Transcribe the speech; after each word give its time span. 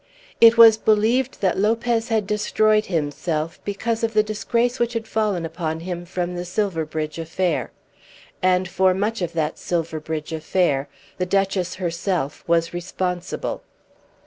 It 0.41 0.57
was 0.57 0.77
believed 0.77 1.41
that 1.41 1.59
Lopez 1.59 2.07
had 2.07 2.25
destroyed 2.25 2.87
himself 2.87 3.59
because 3.63 4.03
of 4.03 4.15
the 4.15 4.23
disgrace 4.23 4.79
which 4.79 4.93
had 4.93 5.07
fallen 5.07 5.45
upon 5.45 5.81
him 5.81 6.05
from 6.05 6.33
the 6.33 6.43
Silverbridge 6.43 7.19
affair. 7.19 7.69
And 8.41 8.67
for 8.67 8.95
much 8.95 9.21
of 9.21 9.33
that 9.33 9.59
Silverbridge 9.59 10.33
affair 10.33 10.89
the 11.19 11.27
Duchess 11.27 11.75
herself 11.75 12.43
was 12.47 12.73
responsible. 12.73 13.61